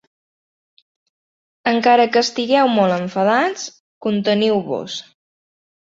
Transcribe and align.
Encara 1.73 2.09
que 2.15 2.25
estigueu 2.27 2.73
molt 2.81 2.99
enfadats, 2.99 3.71
conteniu-vos. 4.09 5.03